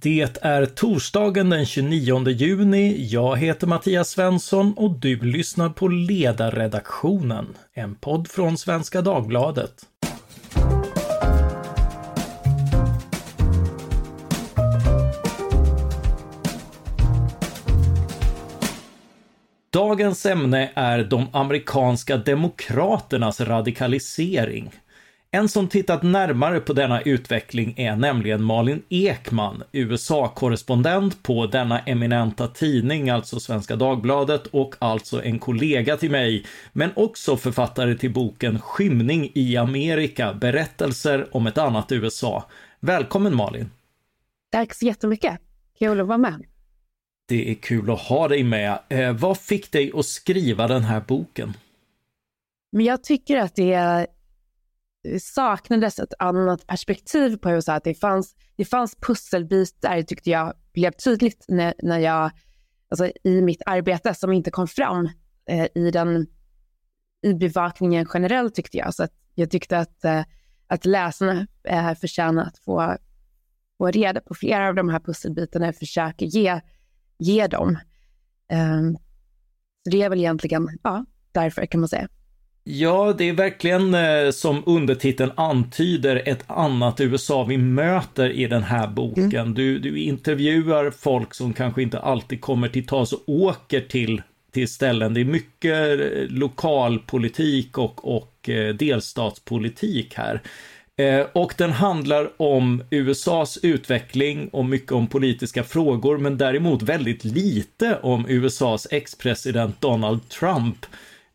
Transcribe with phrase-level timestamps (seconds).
[0.00, 3.06] Det är torsdagen den 29 juni.
[3.10, 9.72] Jag heter Mattias Svensson och du lyssnar på Ledarredaktionen, en podd från Svenska Dagbladet.
[19.72, 24.70] Dagens ämne är de amerikanska demokraternas radikalisering.
[25.34, 32.48] En som tittat närmare på denna utveckling är nämligen Malin Ekman, USA-korrespondent på denna eminenta
[32.48, 38.60] tidning, alltså Svenska Dagbladet och alltså en kollega till mig, men också författare till boken
[38.60, 42.44] Skymning i Amerika, berättelser om ett annat USA.
[42.80, 43.70] Välkommen Malin!
[44.52, 45.40] Tack så jättemycket!
[45.78, 46.44] Kul att vara med.
[47.28, 48.78] Det är kul att ha dig med.
[48.88, 51.52] Eh, vad fick dig att skriva den här boken?
[52.72, 54.06] Men jag tycker att det
[55.20, 57.72] saknades ett annat perspektiv på USA.
[57.72, 62.30] Att det fanns, det fanns pusselbitar, tyckte jag, blev tydligt när, när jag,
[62.88, 65.08] alltså i mitt arbete som inte kom fram
[65.48, 66.26] eh, i, den,
[67.22, 68.94] i bevakningen generellt tyckte jag.
[68.94, 70.24] Så att jag tyckte att, eh,
[70.66, 72.96] att läsarna eh, förtjänar att få,
[73.78, 76.60] få reda på flera av de här pusselbitarna och försöka ge,
[77.18, 77.78] ge dem.
[78.50, 78.80] Eh,
[79.84, 82.08] så det är väl egentligen, ja, därför kan man säga.
[82.66, 88.62] Ja, det är verkligen eh, som undertiteln antyder ett annat USA vi möter i den
[88.62, 89.32] här boken.
[89.32, 89.54] Mm.
[89.54, 94.68] Du, du intervjuar folk som kanske inte alltid kommer till tals och åker till, till
[94.68, 95.14] ställen.
[95.14, 100.40] Det är mycket eh, lokalpolitik och, och eh, delstatspolitik här.
[101.32, 107.98] Och den handlar om USAs utveckling och mycket om politiska frågor, men däremot väldigt lite
[108.02, 110.86] om USAs ex-president Donald Trump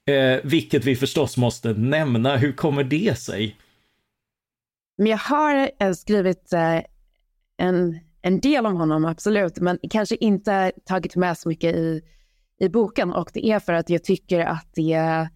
[0.10, 2.38] Eh, vilket vi förstås måste nämna.
[2.38, 3.56] Hur kommer det sig?
[4.98, 6.80] Men jag har eh, skrivit eh,
[7.58, 12.02] en, en del om honom, absolut, men kanske inte tagit med så mycket i,
[12.60, 13.14] i boken.
[13.14, 15.30] Och det är för att jag tycker att det,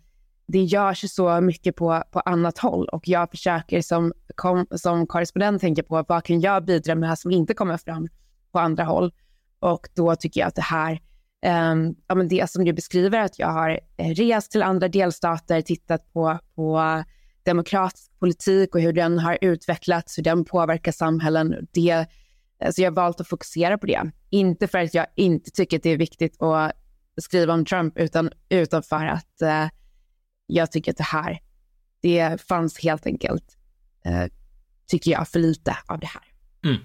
[0.48, 5.62] det görs så mycket på, på annat håll och jag försöker som, kom, som korrespondent
[5.62, 8.08] tänka på vad kan jag bidra med som inte kommer fram
[8.52, 9.14] på andra håll.
[9.60, 11.00] Och då tycker jag att det här
[11.46, 15.62] um, ja, men det som du beskriver, att jag har eh, rest till andra delstater,
[15.62, 17.04] tittat på, på
[17.44, 21.68] demokratisk politik och hur den har utvecklats, hur den påverkar samhällen.
[21.72, 22.06] Det,
[22.66, 24.12] alltså jag har valt att fokusera på det.
[24.30, 26.72] Inte för att jag inte tycker att det är viktigt att
[27.22, 29.68] skriva om Trump, utan, utan för att eh,
[30.48, 31.40] jag tycker att det här,
[32.02, 33.58] det fanns helt enkelt,
[34.06, 34.26] eh,
[34.88, 36.24] tycker jag, för lite av det här.
[36.66, 36.82] Mm.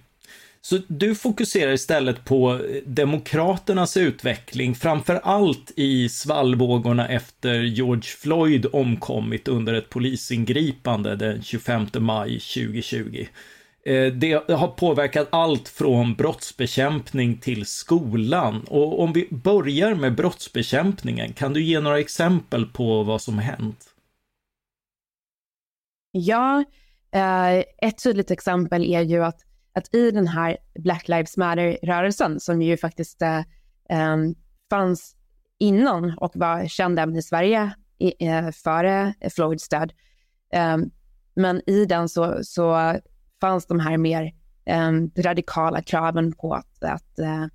[0.60, 9.48] Så du fokuserar istället på demokraternas utveckling, framför allt i svallvågorna efter George Floyd omkommit
[9.48, 13.26] under ett polisingripande den 25 maj 2020.
[13.88, 18.64] Eh, det har påverkat allt från brottsbekämpning till skolan.
[18.68, 23.84] Och om vi börjar med brottsbekämpningen, kan du ge några exempel på vad som hänt?
[26.10, 26.64] Ja,
[27.12, 29.47] eh, ett tydligt exempel är ju att
[29.78, 33.42] att i den här Black Lives Matter-rörelsen, som ju faktiskt äh,
[34.70, 35.16] fanns
[35.58, 39.92] innan och var känd även i Sverige i, äh, före Floyds död.
[40.52, 40.90] Ehm,
[41.34, 42.96] men i den så, så
[43.40, 44.32] fanns de här mer
[44.66, 47.46] ehm, radikala kraven på att, att äh,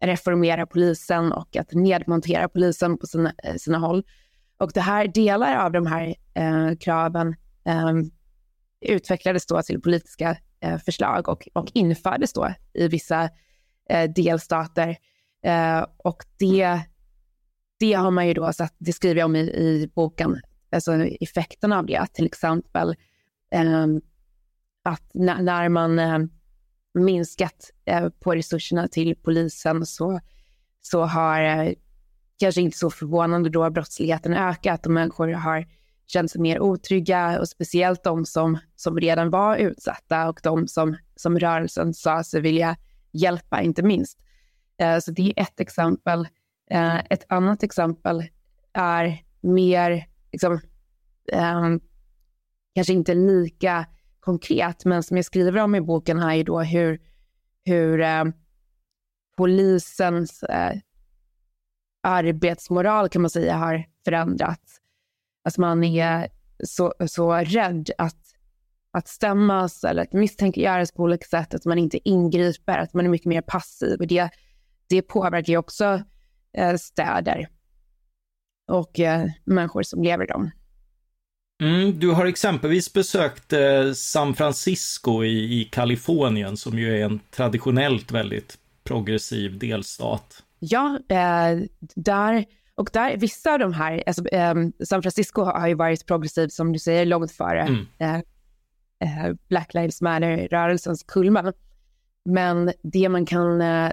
[0.00, 4.04] reformera polisen och att nedmontera polisen på sina, sina håll.
[4.58, 6.14] Och det här, delar av de här
[6.74, 8.10] kraven ähm,
[8.80, 13.30] utvecklades då till politiska Eh, förslag och, och infördes då i vissa
[13.90, 14.96] eh, delstater.
[15.44, 16.80] Eh, och det,
[17.78, 20.40] det har man ju då sett, det skriver jag om i, i boken,
[20.72, 22.94] alltså effekterna av det, till exempel
[23.50, 24.00] ehm,
[24.82, 26.18] att när, när man eh,
[26.94, 30.20] minskat eh, på resurserna till polisen så,
[30.80, 31.72] så har, eh,
[32.38, 35.66] kanske inte så förvånande då, brottsligheten ökat och människor har
[36.08, 40.96] känt sig mer otrygga och speciellt de som, som redan var utsatta och de som,
[41.16, 42.76] som rörelsen sa sig vilja
[43.12, 44.18] hjälpa, inte minst.
[44.78, 46.28] Eh, så det är ett exempel.
[46.70, 48.24] Eh, ett annat exempel
[48.72, 50.60] är mer, liksom,
[51.32, 51.64] eh,
[52.74, 53.86] kanske inte lika
[54.20, 57.00] konkret, men som jag skriver om i boken här är då hur,
[57.64, 58.04] hur
[59.36, 60.44] polisens
[62.02, 64.80] arbetsmoral kan man säga har förändrats
[65.44, 66.28] att man är
[66.64, 68.16] så, så rädd att,
[68.90, 73.10] att stämmas eller att misstänkliggöras på olika sätt, att man inte ingriper, att man är
[73.10, 74.00] mycket mer passiv.
[74.00, 74.30] Och det,
[74.88, 76.02] det påverkar ju också
[76.58, 77.48] eh, städer
[78.68, 80.50] och eh, människor som lever i dem.
[81.62, 87.20] Mm, du har exempelvis besökt eh, San Francisco i, i Kalifornien som ju är en
[87.30, 90.42] traditionellt väldigt progressiv delstat.
[90.58, 91.58] Ja, eh,
[91.94, 92.44] där
[92.78, 94.54] och där, vissa av de här, alltså, eh,
[94.84, 97.86] San Francisco har ju varit progressiv som du säger långt före mm.
[97.98, 98.16] eh,
[99.00, 101.52] eh Black Lives Matter-rörelsens kulmen.
[102.24, 103.90] Men det man kan, eh,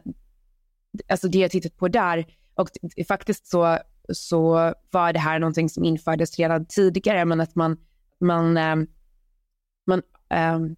[1.08, 2.70] alltså det jag tittat på där, och
[3.08, 3.78] faktiskt så,
[4.14, 7.78] så var det här någonting som infördes redan tidigare, men att man,
[8.20, 8.76] man, eh,
[9.88, 10.02] man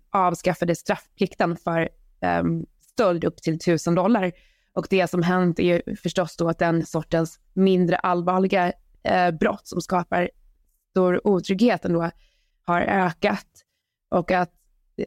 [0.09, 1.89] avskaffade straffplikten för
[2.81, 4.31] stöld upp till 1000 dollar
[4.77, 9.67] och det som hänt är ju förstås då att den sortens mindre allvarliga eh, brott
[9.67, 10.29] som skapar
[10.91, 12.11] stor otrygghet ändå
[12.65, 13.47] har ökat
[14.09, 14.51] och att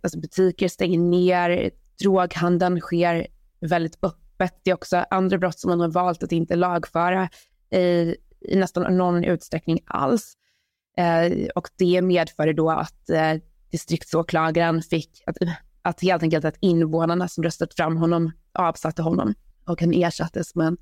[0.02, 1.70] alltså, butiker stänger ner,
[2.02, 3.26] droghandeln sker
[3.61, 4.61] väldigt öppet.
[4.62, 7.28] Det är också andra brott som man har valt att inte lagföra
[7.70, 10.34] i, i nästan någon utsträckning alls.
[10.96, 13.34] Eh, och det medförde då att eh,
[13.70, 15.37] distriktsåklagaren fick, att,
[15.82, 19.34] att helt enkelt att invånarna som röstat fram honom avsatte honom
[19.65, 20.77] och han ersattes med en,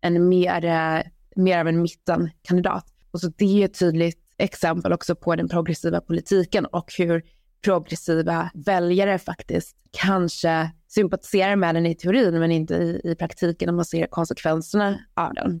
[0.00, 1.02] en mer, eh,
[1.36, 2.86] mer av en mittenkandidat.
[3.10, 7.22] Och så det är ett tydligt exempel också på den progressiva politiken och hur
[7.64, 13.72] progressiva väljare faktiskt kanske sympatiserar med den i teorin men inte i, i praktiken när
[13.72, 15.60] man ser konsekvenserna av den.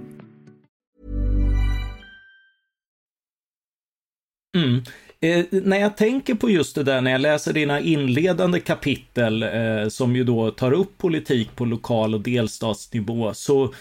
[4.55, 4.83] Mm.
[5.19, 9.87] Eh, när jag tänker på just det där, när jag läser dina inledande kapitel eh,
[9.89, 13.73] som ju då tar upp politik på lokal och delstatsnivå, så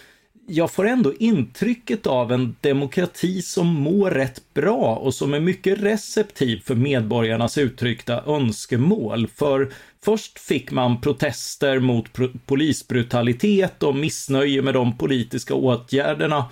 [0.46, 5.82] jag får ändå intrycket av en demokrati som mår rätt bra och som är mycket
[5.82, 9.26] receptiv för medborgarnas uttryckta önskemål.
[9.26, 9.72] För
[10.04, 12.06] först fick man protester mot
[12.46, 16.44] polisbrutalitet och missnöje med de politiska åtgärderna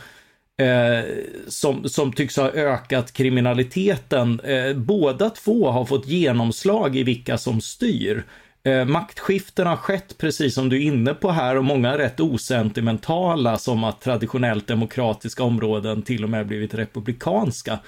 [0.58, 1.04] eh,
[1.48, 4.40] som, som tycks ha ökat kriminaliteten.
[4.40, 8.24] Eh, båda två har fått genomslag i vilka som styr.
[8.62, 12.20] Eh, maktskiften har skett, precis som du är inne på här, och många är rätt
[12.20, 17.78] osentimentala, som att traditionellt demokratiska områden till och med blivit republikanska.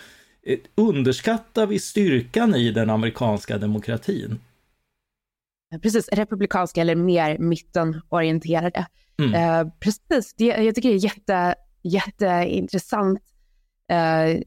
[0.47, 4.39] Eh, underskattar vi styrkan i den amerikanska demokratin?
[5.83, 8.87] Precis, republikanska eller mer mittenorienterade.
[9.19, 9.35] Mm.
[9.35, 13.21] Eh, precis, det, jag tycker det är jätte jätteintressant
[13.89, 14.41] eh,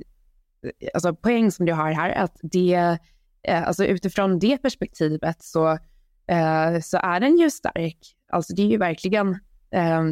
[0.93, 2.97] alltså poäng som du har här, att det,
[3.43, 5.71] eh, alltså utifrån det perspektivet så,
[6.27, 7.97] eh, så är den ju stark.
[8.31, 9.39] Alltså det är ju verkligen,
[9.71, 10.03] eh,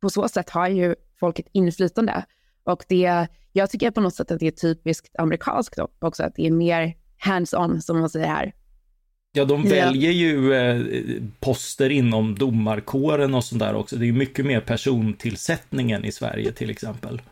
[0.00, 2.24] på så sätt har ju folk ett inflytande.
[2.64, 6.46] Och det, jag tycker på något sätt att det är typiskt amerikanskt också, att det
[6.46, 8.54] är mer hands-on som man säger här.
[9.36, 13.96] Ja, de väljer ju eh, poster inom domarkåren och sånt där också.
[13.96, 17.22] Det är mycket mer persontillsättningen i Sverige till exempel.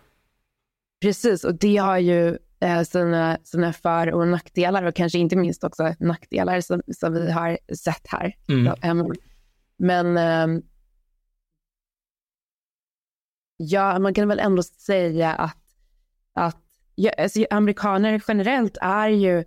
[1.03, 5.65] Precis, och det har ju eh, sina, sina för och nackdelar och kanske inte minst
[5.65, 8.37] också nackdelar som, som vi har sett här.
[8.49, 9.15] Mm.
[9.79, 10.63] Men eh,
[13.57, 15.59] ja, man kan väl ändå säga att,
[16.35, 16.63] att
[16.95, 19.45] ja, alltså, amerikaner generellt är ju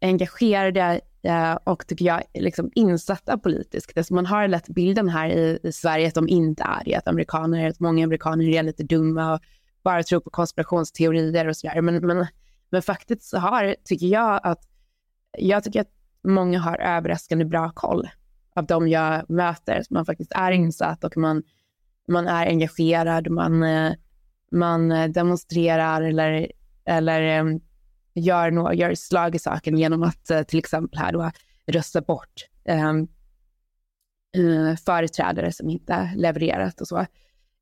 [0.00, 3.96] engagerade eh, och tycker jag liksom insatta politiskt.
[3.96, 7.08] Alltså man har lätt bilden här i, i Sverige att de inte är det, att
[7.08, 9.40] amerikaner, att många amerikaner är lite dumma och
[9.82, 11.80] bara tror på konspirationsteorier och sådär.
[11.80, 12.26] Men, men,
[12.70, 14.68] men faktiskt så har, tycker jag att,
[15.38, 15.92] jag tycker att
[16.24, 18.08] många har överraskande bra koll
[18.54, 19.82] av de jag möter.
[19.90, 21.42] Man faktiskt är insatt och man,
[22.08, 23.92] man är engagerad, man, eh,
[24.50, 26.52] man eh, demonstrerar eller,
[26.84, 27.60] eller ehm,
[28.14, 31.30] gör, no gör slag i saken genom att uh, till exempel här då
[31.66, 33.08] rösta bort um,
[34.38, 37.06] uh, företrädare som inte levererat och så.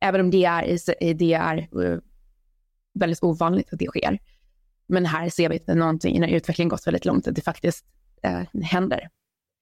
[0.00, 1.98] Även om det är, det är uh,
[2.94, 4.18] väldigt ovanligt att det sker.
[4.86, 7.84] Men här ser vi att någonting, när utvecklingen gått väldigt långt, att det faktiskt
[8.62, 9.08] händer.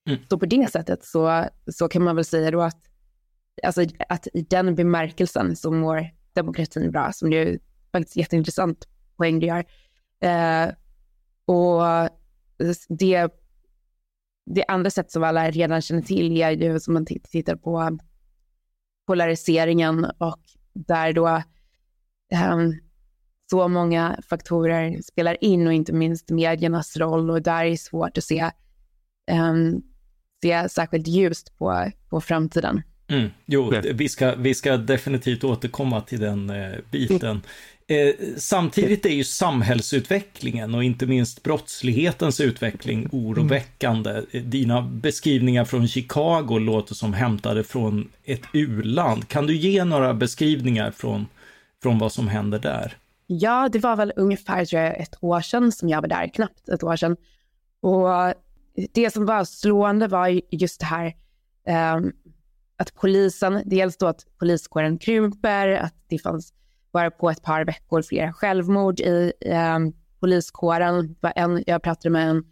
[0.09, 0.21] Mm.
[0.31, 2.79] Så på det sättet så, så kan man väl säga då att,
[3.63, 7.59] alltså, att i den bemärkelsen så mår demokratin bra, som det är
[7.93, 9.65] faktiskt jätteintressant poäng du gör.
[10.21, 10.69] Eh,
[11.45, 12.09] och
[12.89, 13.29] det,
[14.47, 17.99] det andra sätt som alla redan känner till är ju som man tittar på
[19.07, 20.41] polariseringen och
[20.73, 21.43] där då
[22.53, 22.81] um,
[23.51, 28.19] så många faktorer spelar in och inte minst mediernas roll och där är det svårt
[28.19, 28.51] att se,
[29.31, 29.83] um,
[30.43, 32.83] se särskilt ljust på, på framtiden.
[33.09, 37.43] Mm, jo, vi ska, vi ska definitivt återkomma till den eh, biten.
[37.91, 44.23] Eh, samtidigt är ju samhällsutvecklingen och inte minst brottslighetens utveckling oroväckande.
[44.33, 49.29] Dina beskrivningar från Chicago låter som hämtade från ett u-land.
[49.29, 51.27] Kan du ge några beskrivningar från,
[51.83, 52.97] från vad som händer där?
[53.27, 56.69] Ja, det var väl ungefär tror jag, ett år sedan som jag var där, knappt
[56.69, 57.17] ett år sedan.
[57.81, 58.35] Och
[58.93, 61.15] det som var slående var just det här
[61.97, 62.13] um,
[62.77, 66.53] att polisen, dels då att poliskåren krymper, att det fanns
[66.93, 69.79] bara på ett par veckor flera självmord i eh,
[70.21, 71.17] poliskåren.
[71.35, 72.45] En, jag pratade med en,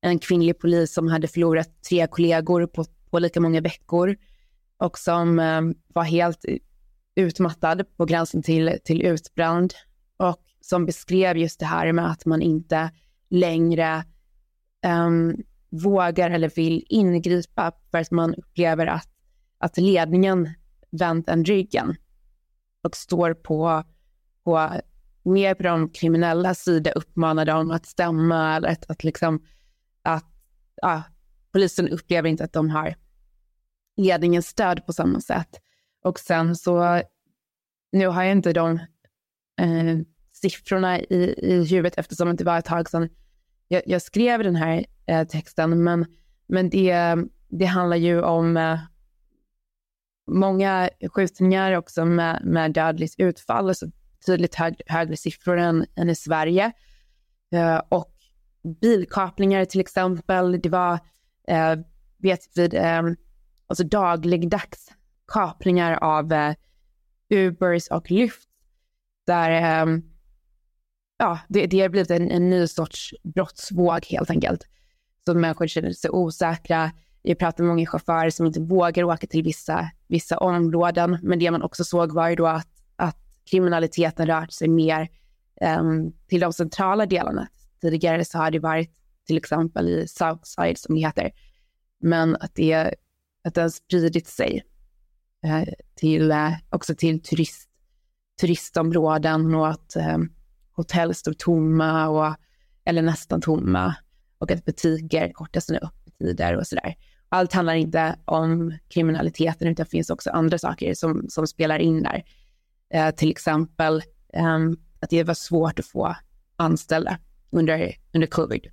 [0.00, 4.16] en kvinnlig polis som hade förlorat tre kollegor på, på lika många veckor
[4.78, 5.60] och som eh,
[5.94, 6.44] var helt
[7.14, 9.74] utmattad på gränsen till, till utbränd
[10.16, 12.90] och som beskrev just det här med att man inte
[13.30, 14.04] längre
[14.86, 15.36] um,
[15.70, 19.08] vågar eller vill ingripa för att man upplever att,
[19.58, 20.48] att ledningen
[20.90, 21.96] vänt en ryggen
[22.82, 23.84] och står på,
[24.44, 24.80] på
[25.22, 29.46] mer på de kriminella sida uppmanar dem att stämma eller att, att liksom
[30.02, 30.26] att
[30.82, 31.02] ja,
[31.52, 32.94] polisen upplever inte att de har
[33.96, 35.60] ledningens stöd på samma sätt.
[36.04, 37.02] Och sen så,
[37.92, 38.72] nu har jag inte de
[39.60, 39.98] eh,
[40.32, 43.08] siffrorna i, i huvudet eftersom det var ett tag sedan
[43.68, 46.06] jag, jag skrev den här eh, texten, men,
[46.46, 47.16] men det,
[47.48, 48.78] det handlar ju om eh,
[50.26, 53.86] många skjutningar också med, med dödligt utfall, alltså
[54.26, 56.72] tydligt hög, högre siffror än, än i Sverige.
[57.54, 58.14] Uh, och
[58.80, 60.94] bilkapningar till exempel, det var,
[61.50, 61.84] uh,
[62.18, 63.04] vet vid, um, eh,
[63.66, 64.88] alltså dagligdags
[65.32, 66.54] kapningar av uh,
[67.30, 68.48] Ubers och Lyft,
[69.26, 70.12] där um,
[71.18, 74.66] ja, det, det har blivit en, en ny sorts brottsvåg helt enkelt.
[75.26, 76.90] Så människor känner sig osäkra,
[77.22, 81.18] jag pratade med många chaufförer som inte vågar åka till vissa, vissa områden.
[81.22, 83.16] Men det man också såg var ju då att, att
[83.50, 85.08] kriminaliteten rört sig mer
[85.78, 87.48] um, till de centrala delarna.
[87.80, 88.90] Tidigare så har det varit
[89.26, 91.30] till exempel i Southside som det heter.
[92.00, 92.94] Men att det,
[93.44, 94.62] att det har spridit sig
[95.46, 95.64] uh,
[95.94, 97.68] till, uh, också till turist,
[98.40, 100.32] turistområden och att um,
[100.72, 102.34] hotell står tomma och,
[102.84, 103.94] eller nästan tomma
[104.38, 106.94] och att butiker kortar sina öppettider och sådär
[107.32, 112.02] allt handlar inte om kriminaliteten utan det finns också andra saker som, som spelar in
[112.02, 112.24] där.
[112.94, 114.58] Eh, till exempel eh,
[115.00, 116.16] att det var svårt att få
[116.56, 117.18] anställda
[117.50, 118.66] under, under covid.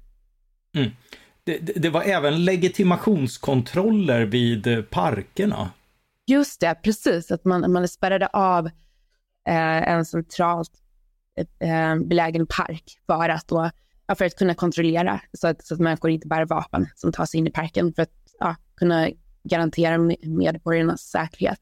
[0.75, 0.91] Mm.
[1.43, 5.69] Det, det, var även legitimationskontroller vid eh, parkerna.
[6.27, 7.31] Just det, precis.
[7.31, 8.65] Att man, man spärrade av
[9.47, 10.71] eh, en centralt
[11.59, 13.69] eh, belägen park för att, då,
[14.17, 17.37] för att kunna kontrollera så att, så att människor inte bär vapen som tar sig
[17.37, 17.93] in i parken.
[17.93, 19.09] För att ja, kunna
[19.43, 21.59] garantera medborgarnas säkerhet.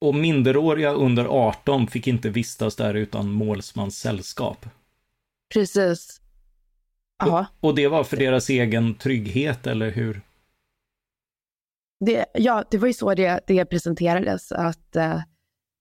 [0.00, 4.66] Och minderåriga under 18 fick inte vistas där utan målsmans sällskap.
[5.54, 6.20] Precis.
[7.26, 10.20] Och, och det var för deras egen trygghet, eller hur?
[12.00, 15.22] Det, ja, det var ju så det, det presenterades, att, uh,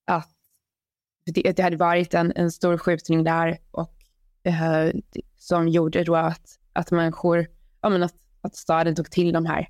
[0.07, 0.29] att
[1.25, 3.93] det, det, hade varit en, en stor skjutning där och
[4.48, 5.00] uh,
[5.38, 7.48] som gjorde då att, att människor,
[7.81, 9.67] ja men att att staden tog till de här,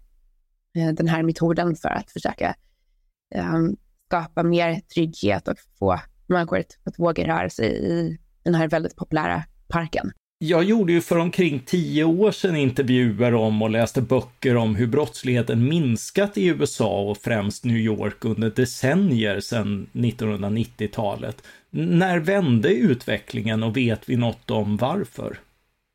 [0.76, 2.56] eh, den här metoden för att försöka
[3.36, 8.68] um, skapa mer trygghet och få människor att, att våga röra sig i den här
[8.68, 10.12] väldigt populära parken.
[10.42, 14.88] Jag gjorde ju för omkring tio år sedan intervjuer om och läste böcker om hur
[14.88, 21.44] brottsligheten minskat i USA och främst New York under decennier sedan 1990-talet.
[21.70, 25.40] När vände utvecklingen och vet vi något om varför?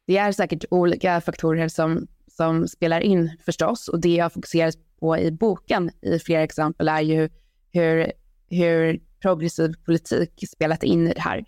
[0.07, 5.19] Det är säkert olika faktorer som som spelar in förstås och det jag fokuserar på
[5.19, 7.29] i boken i flera exempel är ju
[7.73, 8.13] hur,
[8.51, 11.45] hur progressiv politik spelat in i det här.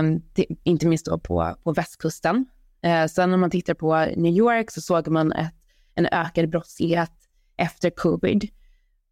[0.00, 2.46] Um, till, inte minst då på, på västkusten.
[2.86, 5.54] Uh, sen om man tittar på New York så såg man ett,
[5.94, 7.12] en ökad brottslighet
[7.56, 8.48] efter covid.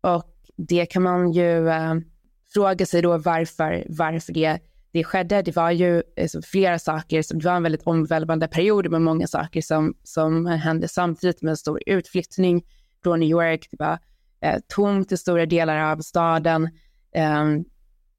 [0.00, 1.94] Och det kan man ju uh,
[2.54, 4.58] fråga sig då varför, varför det
[4.92, 5.42] det skedde.
[5.42, 9.26] Det var ju alltså, flera saker, som, det var en väldigt omvälvande period med många
[9.26, 12.62] saker som, som hände samtidigt med en stor utflyttning
[13.02, 13.68] från New York.
[13.70, 13.98] Det var
[14.40, 16.64] eh, tomt i stora delar av staden.
[17.14, 17.44] Eh,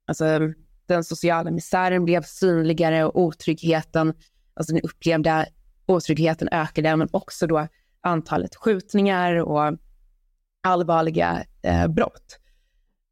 [0.06, 0.38] alltså,
[0.86, 4.14] den sociala misären blev synligare och otryggheten,
[4.54, 5.46] alltså den upplevda
[5.86, 7.68] otryggheten ökade, men också då
[8.00, 9.78] antalet skjutningar och
[10.62, 12.38] allvarliga eh, brott.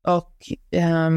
[0.09, 1.11] Och eh,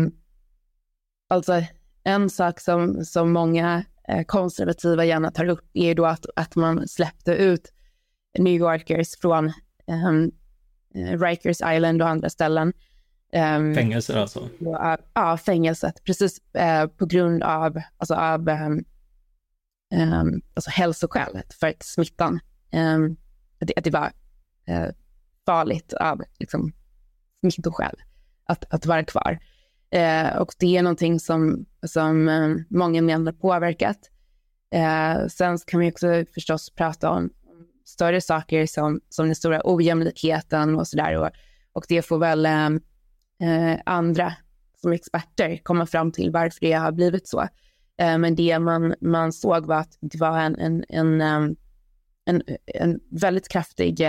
[1.30, 1.64] alltså
[2.04, 6.88] en sak som, som många eh, konservativa gärna tar upp är då att, att man
[6.88, 7.74] släppte ut
[8.40, 9.54] New Yorkers från
[10.08, 10.32] um,
[11.20, 12.74] Rikers Island och andra ställen.
[13.34, 14.50] Um, Fängelser alltså?
[14.60, 18.86] Ja, ja fängelset, precis uh, på grund av, alltså, av um,
[19.96, 22.40] um, alltså hälsoskäl för att smittan,
[22.74, 23.18] um,
[23.60, 24.12] att, det, att det var
[24.70, 24.92] uh,
[25.46, 26.74] farligt av liksom,
[27.40, 27.96] smittoskäl
[28.46, 29.40] att, att vara kvar.
[29.94, 33.98] Eh, och det är någonting som, som um, många menar påverkat.
[34.72, 37.30] Eh, sen kan vi också förstås prata om
[37.86, 41.18] större saker som, som den stora ojämlikheten och sådär.
[41.18, 41.30] Och,
[41.74, 42.70] och det får väl eh,
[43.50, 44.34] eh, andra
[44.82, 47.42] som experter komma fram till varför det har blivit så.
[47.98, 51.22] Eh, men det man, man såg var att det var en, en, en,
[52.26, 54.02] en, en väldigt kraftig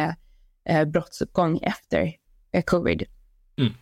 [0.64, 2.12] eh, brottsuppgång efter
[2.64, 3.02] covid.
[3.58, 3.72] Mm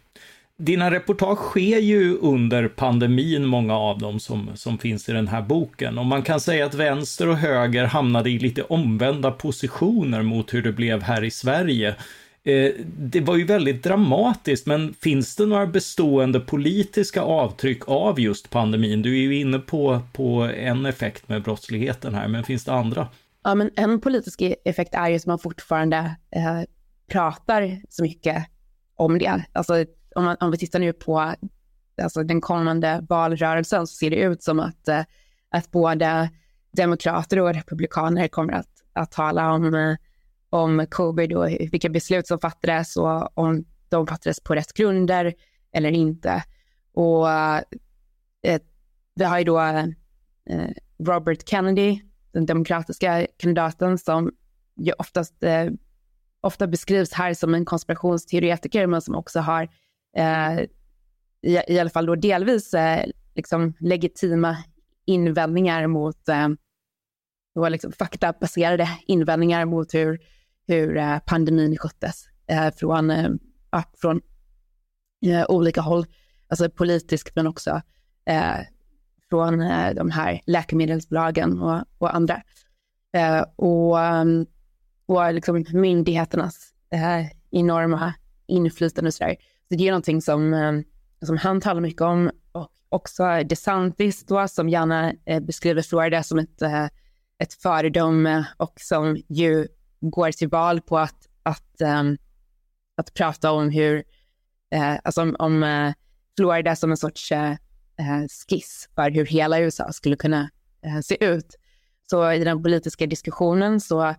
[0.64, 5.42] dina reportage sker ju under pandemin, många av dem som, som finns i den här
[5.42, 5.99] boken.
[5.99, 10.62] Och man kan säga att vänster och höger hamnade i lite omvända positioner mot hur
[10.62, 11.88] det blev här i Sverige.
[12.45, 18.50] Eh, det var ju väldigt dramatiskt, men finns det några bestående politiska avtryck av just
[18.50, 19.02] pandemin?
[19.02, 23.09] Du är ju inne på, på en effekt med brottsligheten här, men finns det andra?
[23.45, 25.97] Ja, men en politisk effekt är ju att man fortfarande
[26.37, 26.61] eh,
[27.11, 28.47] pratar så mycket
[28.97, 29.45] om det.
[29.52, 31.35] Alltså om, man, om vi tittar nu på
[32.02, 35.04] alltså den kommande valrörelsen så ser det ut som att, eh,
[35.50, 36.31] att både
[36.73, 39.97] demokrater och republikaner kommer att, att tala om, eh,
[40.50, 45.35] om covid och vilka beslut som fattades och om de fattades på rätt grunder
[45.73, 46.45] eller inte.
[46.95, 48.61] Och eh,
[49.14, 52.00] vi har ju då eh, Robert Kennedy,
[52.33, 54.33] den demokratiska kandidaten som
[54.76, 55.66] ju oftast, eh,
[56.40, 59.69] ofta beskrivs här som en konspirationsteoretiker men som också har eh,
[60.16, 60.61] Eh,
[61.42, 63.04] i, i alla fall då delvis eh,
[63.35, 64.57] liksom legitima
[65.04, 66.49] invändningar mot, eh,
[67.54, 70.21] då liksom faktabaserade invändningar mot hur,
[70.66, 73.31] hur eh, pandemin sköttes eh, från, eh,
[74.00, 74.21] från
[75.26, 76.07] eh, olika håll,
[76.49, 77.82] alltså politiskt men också
[78.25, 78.58] eh,
[79.30, 82.43] från eh, de här läkemedelsbolagen och, och andra.
[83.17, 84.25] Eh, och, eh,
[85.06, 88.15] och liksom myndigheternas eh, enorma
[88.47, 89.37] inflytande och sådär.
[89.73, 90.73] Så det är någonting som, eh,
[91.26, 96.39] som han talar mycket om och också DeSantis då som gärna eh, beskriver Florida som
[96.39, 96.85] ett, eh,
[97.39, 99.69] ett föredöme och som ju
[100.00, 101.82] går till val på att, att,
[102.97, 104.04] att prata om hur,
[105.04, 105.93] alltså om, om
[106.37, 107.32] Florida som en sorts
[108.49, 110.50] skiss för hur hela USA skulle kunna
[111.04, 111.58] se ut.
[112.11, 114.15] Så i den politiska diskussionen så,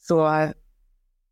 [0.00, 0.48] så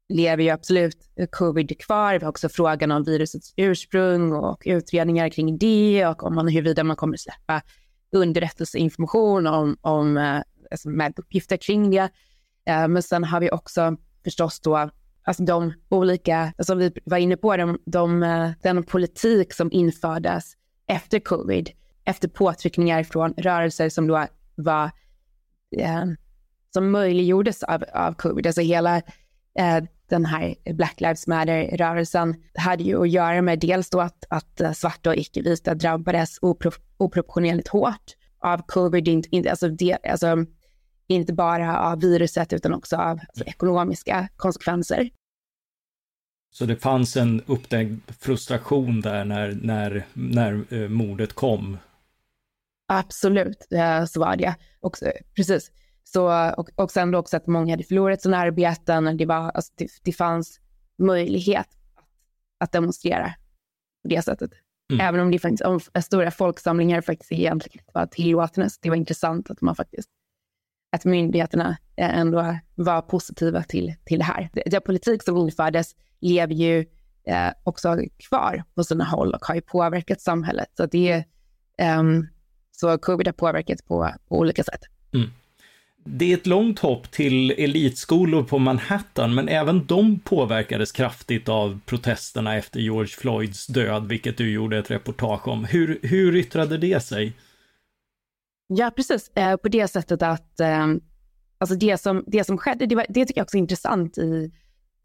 [0.08, 2.18] lever ju absolut covid kvar.
[2.18, 6.84] Vi har också frågan om virusets ursprung och utredningar kring det och om man, huruvida
[6.84, 7.62] man kommer släppa
[8.12, 10.40] underrättelseinformation om, om eh,
[10.70, 12.10] alltså med uppgifter kring det.
[12.66, 14.90] Eh, men sen har vi också förstås då
[15.26, 20.52] alltså de olika, alltså vi var inne på, de, de, eh, den politik som infördes
[20.86, 21.70] efter covid,
[22.04, 24.90] efter påtryckningar från rörelser som då var,
[25.78, 26.04] eh,
[26.74, 28.46] som möjliggjordes av, av covid.
[28.46, 28.96] Alltså hela
[29.58, 34.76] eh, den här Black Lives Matter-rörelsen hade ju att göra med dels då att, att
[34.76, 40.46] svarta och icke-vita drabbades opro, oproportionerligt hårt av covid, inte, alltså det, alltså,
[41.06, 45.10] inte bara av viruset utan också av alltså, ekonomiska konsekvenser.
[46.54, 51.78] Så det fanns en upptäckt frustration där när, när, när eh, mordet kom?
[52.88, 53.66] Absolut,
[54.08, 54.54] så var det.
[54.80, 54.96] Och,
[55.36, 55.70] precis.
[56.08, 59.16] Så, och, och sen då också att många hade förlorat sina arbeten.
[59.16, 60.60] Det, var, alltså, det, det fanns
[60.98, 62.04] möjlighet att,
[62.60, 63.34] att demonstrera
[64.02, 64.50] på det sättet.
[64.92, 65.06] Mm.
[65.06, 68.68] Även om det faktiskt, om stora folksamlingar faktiskt egentligen inte var tillåtna.
[68.68, 70.08] Så det var intressant att man faktiskt,
[70.96, 74.50] att myndigheterna ändå var positiva till, till det här.
[74.66, 76.86] Den politik som infördes lever ju
[77.24, 80.68] eh, också kvar på sina håll och har ju påverkat samhället.
[80.76, 81.24] Så det
[81.98, 82.28] um,
[82.72, 84.80] så covid har påverkat på, på olika sätt.
[85.14, 85.30] Mm
[86.06, 91.80] det är ett långt hopp till elitskolor på Manhattan, men även de påverkades kraftigt av
[91.86, 95.64] protesterna efter George Floyds död, vilket du gjorde ett reportage om.
[95.64, 97.32] Hur, hur yttrade det sig?
[98.66, 99.30] Ja, precis.
[99.34, 100.86] Eh, på det sättet att eh,
[101.58, 104.50] alltså det, som, det som skedde, det, var, det tycker jag också är intressant i,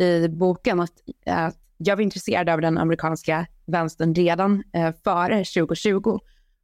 [0.04, 0.94] i boken, att
[1.26, 6.20] eh, jag var intresserad av den amerikanska vänstern redan eh, före 2020.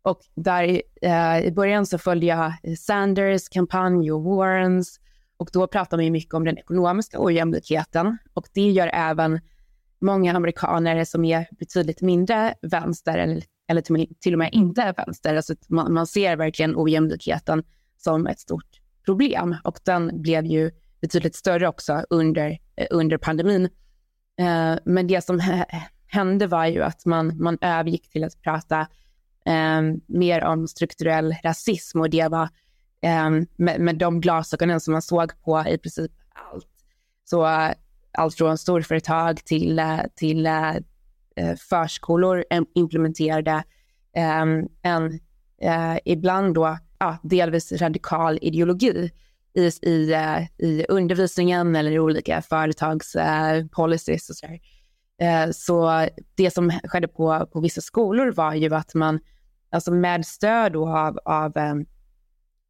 [0.08, 5.00] Och där eh, i början så följde jag Sanders kampanj och Warrens
[5.38, 9.40] och då pratar man ju mycket om den ekonomiska ojämlikheten och det gör även
[10.02, 13.82] många amerikaner som är betydligt mindre vänster eller, eller
[14.22, 15.36] till, och med inte vänster.
[15.36, 17.64] Alltså man, man ser verkligen ojämlikheten
[17.98, 23.66] som ett stort problem och den blev ju betydligt större också under, eh, under pandemin.
[24.40, 25.42] Eh, men det som
[26.08, 28.88] hände var ju att man, man övergick till att prata
[29.48, 32.50] Ehm, mer om strukturell rasism och det var
[33.02, 36.12] eh, med, med de glasögonen som man såg på i princip
[36.52, 36.68] allt.
[37.26, 37.46] Så
[38.12, 39.82] allt från storföretag till,
[40.16, 40.74] till eh,
[41.70, 42.44] förskolor
[42.76, 43.64] implementerade
[44.16, 45.20] ehm, en
[45.62, 49.12] eh, ibland då ja, delvis radikal ideologi
[49.54, 54.60] i, i, eh, i undervisningen eller i olika företagspolicies och sådär.
[55.54, 59.20] Så det som skedde på, på vissa skolor var ju att man,
[59.70, 61.86] alltså med stöd av, av um,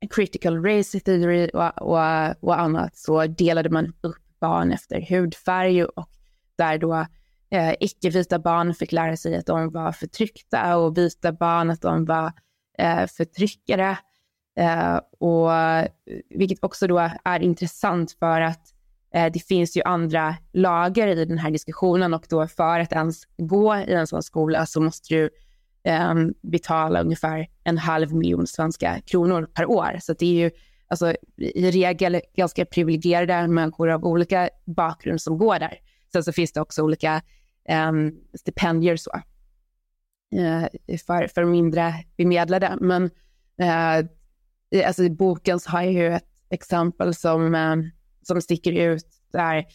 [0.10, 6.10] critical race theory och, och, och, annat, så delade man upp barn efter hudfärg och
[6.56, 7.06] där då
[7.50, 12.06] eh, icke-vita barn fick lära sig att de var förtryckta och vita barn att de
[12.06, 12.32] var
[12.78, 13.98] eh, förtryckare.
[14.60, 15.52] Eh, och,
[16.30, 18.74] vilket också då är intressant för att
[19.14, 23.24] Eh, det finns ju andra lager i den här diskussionen och då för att ens
[23.38, 25.30] gå i en sån skola så måste du
[25.88, 29.98] Ehm, betala ungefär en halv miljon svenska kronor per år.
[30.02, 30.52] Så det är ju
[30.88, 35.80] alltså, i regel ganska privilegierade människor av olika bakgrund som går där.
[36.12, 37.22] Sen så finns det också olika
[37.90, 39.12] um, stipendier så,
[40.36, 40.66] uh,
[41.08, 42.78] för, för mindre bemedlade.
[42.82, 44.08] Men uh,
[44.86, 49.66] alltså, boken har ju ett exempel som um, som sticker ut där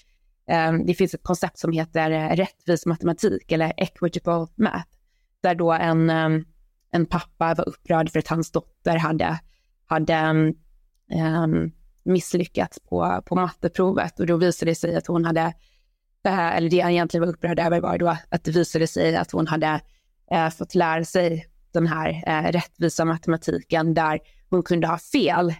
[0.69, 5.02] um, det finns ett koncept som heter eh, rättvis matematik eller equitable math.
[5.43, 6.29] Där då en, eh,
[6.91, 9.41] en pappa var upprörd för att hans dotter hade,
[9.87, 10.55] hade
[11.45, 11.73] um,
[12.05, 15.55] misslyckats på, på matteprovet och då visade det sig att hon hade,
[16.25, 19.33] eh, eller det han egentligen var upprörd över var då att det visade sig att
[19.33, 19.81] hon hade
[20.35, 25.55] uh, fått lära sig den här uh, rättvisa matematiken där hon kunde ha fel.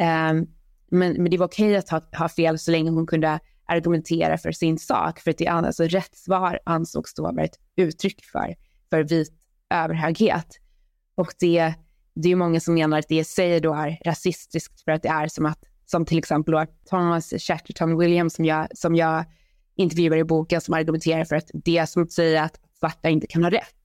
[0.00, 0.46] Um,
[0.90, 4.52] men, men det var okej att ha, ha fel så länge hon kunde argumentera för
[4.52, 5.20] sin sak.
[5.20, 8.54] För att det, alltså, rätt svar ansågs då vara ett uttryck för,
[8.90, 9.32] för vit
[9.70, 10.46] överhöghet.
[11.14, 11.74] Och det,
[12.14, 15.08] det är många som menar att det i sig då är rasistiskt för att det
[15.08, 19.24] är som att, som till exempel då Thomas Chatterton Williams som jag, som jag
[19.76, 23.26] intervjuar i boken som argumenterar för att det är som att säga att svarta inte
[23.26, 23.76] kan ha rätt.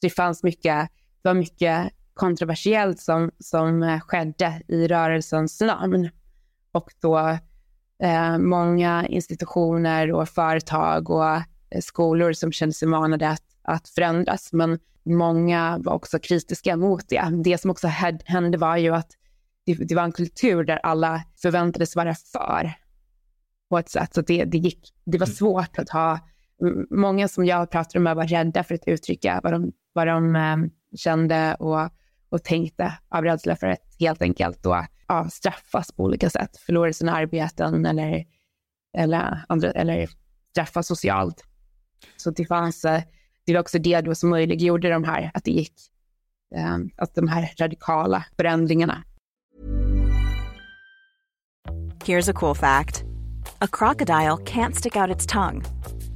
[0.00, 0.88] Så det fanns mycket,
[1.22, 6.10] det var mycket kontroversiellt som, som skedde i rörelsens namn
[6.72, 7.38] och då
[8.02, 14.52] eh, många institutioner och företag och eh, skolor som kände sig manade att, att förändras.
[14.52, 17.42] Men många var också kritiska mot det.
[17.44, 17.88] Det som också
[18.24, 19.10] hände var ju att
[19.66, 22.72] det, det var en kultur där alla förväntades vara för
[23.70, 24.14] på ett sätt.
[24.14, 25.34] Så det, det, gick, det var mm.
[25.34, 26.18] svårt att ha...
[26.90, 30.56] Många som jag pratade med var rädda för att uttrycka vad de, vad de eh,
[30.96, 31.90] kände och,
[32.28, 36.92] och tänkte av rädsla för att helt enkelt då ja, straffas på olika sätt, förlora
[36.92, 38.24] sina arbeten eller,
[38.98, 40.08] eller, andra, eller
[40.50, 41.44] straffas socialt.
[42.16, 43.02] Så det fanns, eh,
[43.52, 45.72] det var också det då som möjliggjorde de här, att det gick,
[46.56, 49.04] um, att de här radikala förändringarna.
[52.04, 53.04] Here's a cool fact.
[53.58, 55.62] A crocodile can't stick out its tongue.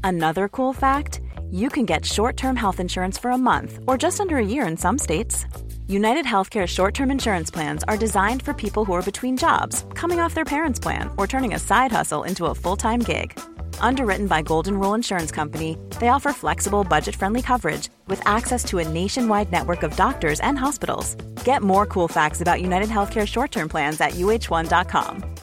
[0.02, 1.20] Another cool fact,
[1.52, 4.76] you can get short-term health insurance for a month or just under a year in
[4.76, 5.46] some states.
[5.86, 10.20] United Healthcare short term insurance plans are designed for people who are between jobs, coming
[10.20, 13.38] off their parents' plan, or turning a side hustle into a full time gig.
[13.80, 18.78] Underwritten by Golden Rule Insurance Company, they offer flexible, budget friendly coverage with access to
[18.78, 21.14] a nationwide network of doctors and hospitals.
[21.44, 25.34] Get more cool facts about United Healthcare short term plans at uh1.com.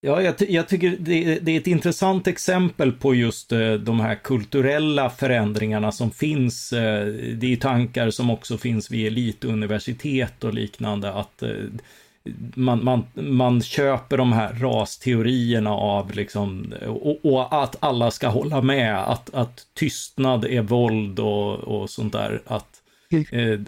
[0.00, 4.14] Ja, jag, jag tycker det, det, är ett intressant exempel på just eh, de här
[4.14, 6.72] kulturella förändringarna som finns.
[6.72, 11.50] Eh, det är tankar som också finns vid elituniversitet och liknande, att eh,
[12.54, 18.62] man, man, man köper de här rasteorierna av liksom, och, och, att alla ska hålla
[18.62, 22.42] med, att, att tystnad är våld och, och sånt där.
[22.46, 23.60] Att Eh,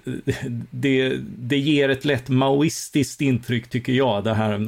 [0.71, 4.25] det, det ger ett lätt maoistiskt intryck tycker jag.
[4.25, 4.59] Det här,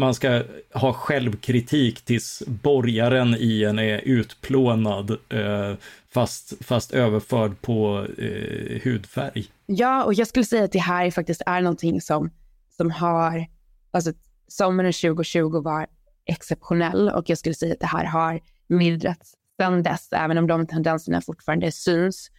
[0.00, 0.42] man ska
[0.74, 5.74] ha självkritik tills borgaren i en är utplånad eh,
[6.10, 9.46] fast, fast överförd på eh, hudfärg.
[9.66, 12.30] Ja, och jag skulle säga att det här faktiskt är någonting som,
[12.78, 13.46] som har,
[13.90, 14.12] alltså
[14.48, 15.86] sommaren 2020 var
[16.26, 20.66] exceptionell och jag skulle säga att det här har mildrats sedan dess, även om de
[20.66, 22.30] tendenserna fortfarande syns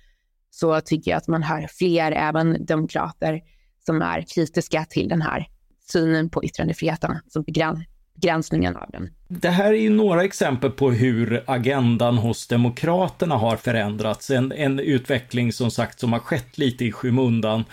[0.49, 3.41] så tycker jag att man hör fler, även demokrater,
[3.85, 5.47] som är kritiska till den här
[5.91, 9.09] synen på yttrandefriheten som begränsningen av den.
[9.27, 14.29] Det här är ju några exempel på hur agendan hos Demokraterna har förändrats.
[14.29, 17.63] En, en utveckling som sagt som har skett lite i skymundan.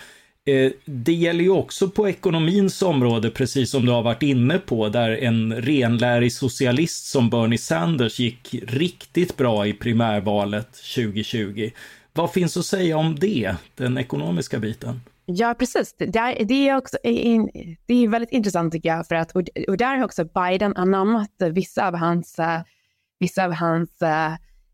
[0.47, 4.89] Eh, det gäller ju också på ekonomins område, precis som du har varit inne på,
[4.89, 11.69] där en renlärig socialist som Bernie Sanders gick riktigt bra i primärvalet 2020.
[12.13, 15.01] Vad finns att säga om det, den ekonomiska biten?
[15.25, 15.95] Ja, precis.
[15.97, 16.97] Det, är, det, är också,
[17.85, 19.31] det är väldigt intressant tycker jag, för att,
[19.67, 22.61] och där har också Biden anammat vissa av hans, eh,
[23.19, 24.01] vissa av hans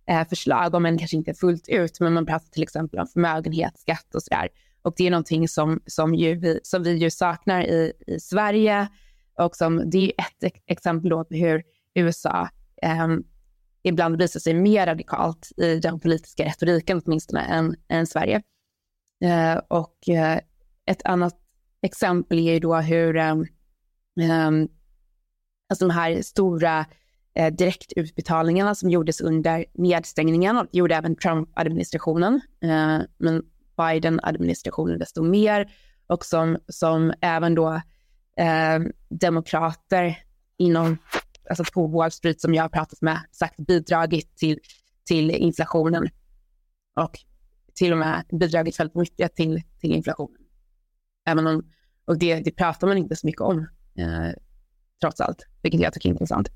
[0.08, 4.16] äh, förslag, om än kanske inte fullt ut, men man pratar till exempel om förmögenhetsskatt
[4.16, 4.50] och sådär.
[4.84, 8.88] Och det är någonting som, som, ju vi, som vi ju saknar i, i Sverige
[9.40, 11.64] och som det är ett exempel på hur
[11.96, 12.50] USA
[12.82, 13.08] eh,
[13.84, 18.42] ibland visar sig mer radikalt i den politiska retoriken åtminstone än, än Sverige.
[19.24, 20.40] Eh, och eh,
[20.86, 21.40] ett annat
[21.82, 23.36] exempel är ju då hur eh,
[25.70, 26.86] alltså de här stora
[27.36, 33.44] eh, direktutbetalningarna som gjordes under nedstängningen, och gjorde även Trump-administrationen, eh, men
[33.78, 35.72] Biden-administrationen desto mer
[36.08, 37.82] och som, som även då
[38.38, 40.24] eh, demokrater
[40.58, 40.98] inom,
[41.50, 44.60] alltså på Wall Street som jag har pratat med, sagt bidragit till,
[45.06, 46.10] till inflationen
[46.96, 47.20] och
[47.74, 50.38] till och med bidragit väldigt mycket till, till inflationen.
[51.26, 51.72] Även om,
[52.06, 54.30] och det, det pratar man inte så mycket om, eh,
[55.02, 56.50] trots allt, vilket jag tycker är intressant.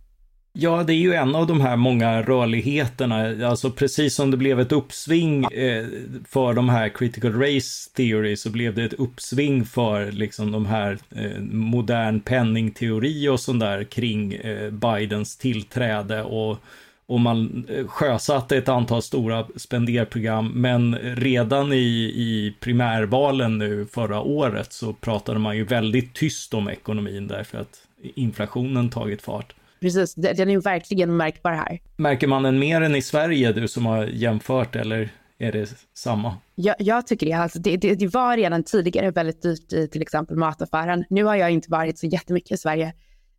[0.60, 3.48] Ja, det är ju en av de här många rörligheterna.
[3.48, 5.86] Alltså precis som det blev ett uppsving eh,
[6.28, 10.98] för de här critical race theory så blev det ett uppsving för liksom de här
[11.16, 16.58] eh, modern penningteori och sånt där kring eh, Bidens tillträde och
[17.06, 24.22] och man eh, sjösatte ett antal stora spenderprogram, men redan i, i primärvalen nu förra
[24.22, 29.54] året så pratade man ju väldigt tyst om ekonomin därför att inflationen tagit fart.
[29.82, 31.80] Precis, den är verkligen märkbar här.
[31.98, 36.38] Märker man den mer än i Sverige, du som har jämfört, eller är det samma?
[36.56, 37.34] Jag, jag tycker det.
[37.34, 37.96] Alltså det, det.
[37.96, 41.06] det, var redan tidigare väldigt dyrt i till exempel mataffären.
[41.10, 42.94] Nu har jag inte varit så jättemycket i Sverige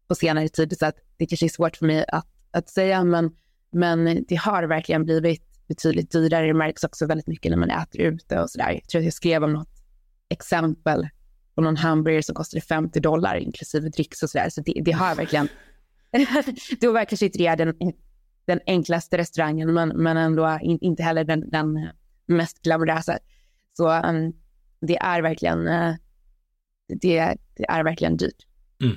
[0.09, 3.31] på senare tid, så att det kanske är svårt för mig att, att säga, men,
[3.73, 6.47] men det har verkligen blivit betydligt dyrare.
[6.47, 8.71] Det märks också väldigt mycket när man äter ute och sådär.
[8.73, 9.69] Jag tror att jag skrev om något
[10.29, 11.09] exempel
[11.55, 14.49] på någon hamburgare som kostade 50 dollar inklusive dricks och sådär.
[14.51, 15.49] Så det, det har verkligen
[16.81, 17.75] då var kanske inte det den,
[18.47, 21.91] den enklaste restaurangen, men, men ändå in, inte heller den, den
[22.27, 23.19] mest glamorösa.
[23.73, 24.33] Så um,
[24.81, 25.95] det är verkligen, uh,
[26.89, 28.47] det, det, är verkligen dyrt.
[28.83, 28.97] Mm.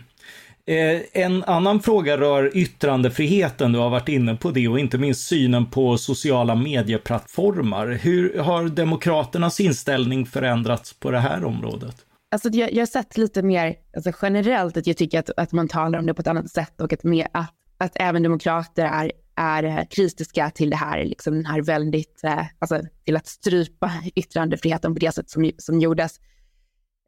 [0.65, 3.71] Eh, en annan fråga rör yttrandefriheten.
[3.71, 7.88] Du har varit inne på det och inte minst synen på sociala medieplattformar.
[7.88, 12.06] Hur har Demokraternas inställning förändrats på det här området?
[12.31, 15.67] Alltså jag, jag har sett lite mer alltså generellt att jag tycker att, att man
[15.67, 19.11] talar om det på ett annat sätt och att, med, att, att även demokrater är,
[19.35, 23.91] är eh, kritiska till det här, liksom den här väldigt, eh, alltså till att strypa
[24.15, 26.19] yttrandefriheten på det sätt som, som gjordes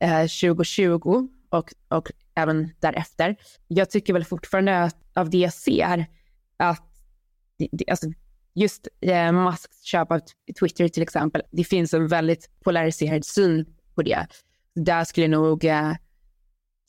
[0.03, 3.35] eh, 2020 och, och även därefter.
[3.67, 6.05] Jag tycker väl fortfarande att av det jag ser
[6.57, 6.83] att
[7.57, 8.07] det, det, alltså
[8.53, 10.21] just eh, Musks köp av
[10.59, 14.27] Twitter till exempel, det finns en väldigt polariserad syn på det
[14.75, 15.93] där skulle jag nog eh,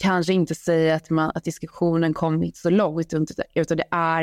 [0.03, 3.15] kanske inte säga att, man, att diskussionen kommit så långt,
[3.55, 4.23] utan det är,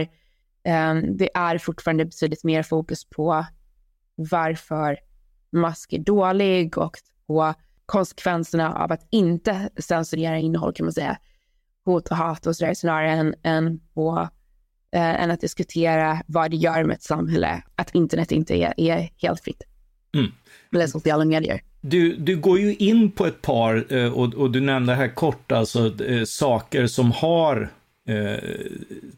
[0.63, 3.45] eh, det är fortfarande betydligt mer fokus på
[4.15, 4.97] varför
[5.51, 6.97] Musk är dålig och
[7.27, 7.53] på
[7.85, 11.17] konsekvenserna av att inte censurera innehåll kan man säga.
[11.85, 14.29] Hot och hat och sådär snarare än, än, på,
[14.91, 19.09] eh, än att diskutera vad det gör med ett samhälle att internet inte är, är
[19.17, 19.63] helt fritt.
[20.15, 20.31] Mm.
[20.73, 21.61] Eller sociala medier.
[21.81, 25.51] Du, du går ju in på ett par, eh, och, och du nämnde här kort,
[25.51, 27.69] alltså eh, saker som har
[28.07, 28.39] eh,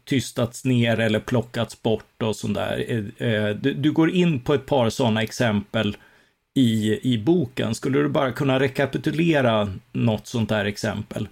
[0.04, 2.84] tystats ner eller plockats bort och sånt där.
[2.88, 5.96] eh, eh du, du, går in på ett par sådana exempel
[6.54, 7.74] i, i boken.
[7.74, 11.28] Skulle du bara kunna rekapitulera något sånt där exempel?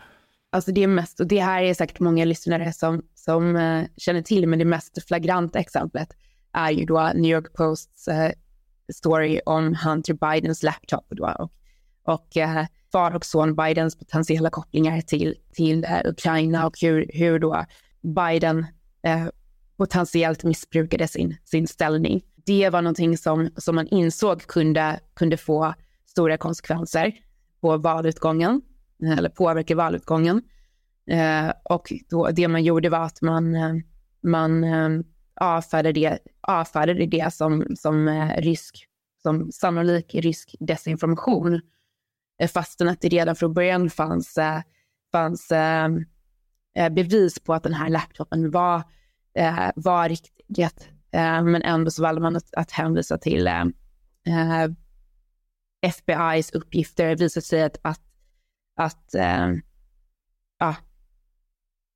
[0.52, 4.46] Alltså det är mest, och det här är säkert många lyssnare som, som känner till,
[4.46, 6.08] men det mest flagranta exemplet
[6.52, 8.08] är ju då New York Posts
[8.92, 11.52] story om Hunter Bidens laptop då, och,
[12.04, 17.38] och eh, far och son Bidens potentiella kopplingar till, till eh, Ukraina och hur, hur
[17.38, 17.64] då
[18.00, 18.66] Biden
[19.02, 19.26] eh,
[19.76, 22.22] potentiellt missbrukade sin, sin ställning.
[22.46, 25.74] Det var någonting som, som man insåg kunde, kunde få
[26.06, 27.12] stora konsekvenser
[27.60, 28.62] på valutgången,
[29.18, 30.42] eller påverka valutgången.
[31.10, 33.74] Eh, och då, det man gjorde var att man, eh,
[34.22, 34.88] man eh,
[35.34, 38.88] avfärdade det, avfärdade det som, som eh, risk,
[39.22, 41.60] som sannolik rysk desinformation.
[42.42, 44.60] Eh, fastän att det redan från början fanns, eh,
[45.12, 45.52] fanns
[46.90, 48.82] bevis på att den här laptopen var,
[49.74, 50.88] var riktigt.
[51.12, 53.48] Men ändå så valde man att, att hänvisa till
[55.86, 57.08] FBI's uppgifter.
[57.08, 58.00] Det visade sig att, att,
[58.76, 59.14] att,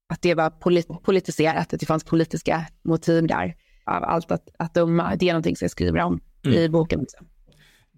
[0.09, 4.75] att det var polit politiserat, att det fanns politiska motiv där av allt att, att
[4.75, 5.17] döma.
[5.17, 6.59] Det är någonting som jag skriver om mm.
[6.59, 7.01] i boken.
[7.01, 7.17] Också.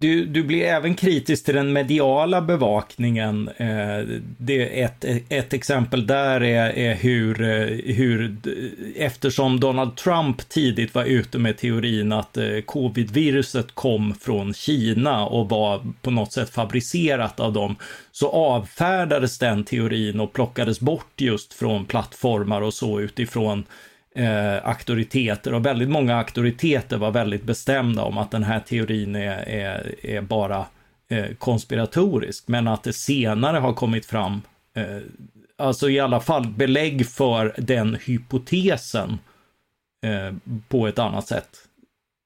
[0.01, 3.49] Du, du blir även kritisk till den mediala bevakningen.
[3.57, 10.49] Eh, det ett, ett exempel där är, är hur, eh, hur, eh, eftersom Donald Trump
[10.49, 16.33] tidigt var ute med teorin att eh, covid-viruset kom från Kina och var på något
[16.33, 17.75] sätt fabricerat av dem,
[18.11, 23.63] så avfärdades den teorin och plockades bort just från plattformar och så utifrån
[24.19, 29.49] eh, auktoriteter och väldigt många auktoriteter var väldigt bestämda om att den här teorin är,
[29.49, 30.65] är, är bara
[31.09, 34.41] eh, konspiratorisk, men att det senare har kommit fram,
[34.73, 34.97] eh,
[35.57, 39.19] alltså i alla fall belägg för den hypotesen
[40.05, 40.33] eh,
[40.67, 41.49] på ett annat sätt.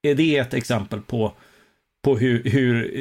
[0.01, 1.34] Är det ett exempel på,
[2.03, 2.91] på hur, hur,